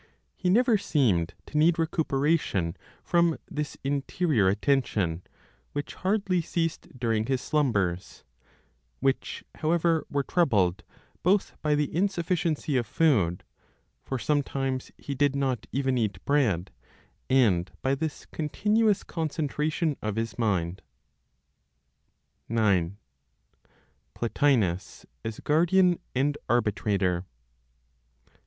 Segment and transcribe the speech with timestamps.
[0.35, 5.21] He never seemed to need recuperation from this interior attention,
[5.73, 8.23] which hardly ceased during his slumbers,
[8.99, 10.81] which, however, were troubled
[11.21, 13.43] both by the insufficiency of food,
[14.01, 16.71] for sometimes he did not even eat bread,
[17.29, 20.81] and by this continuous concentration of his mind.
[22.49, 22.93] IX.
[24.15, 27.27] PLOTINOS AS GUARDIAN AND ARBITRATOR.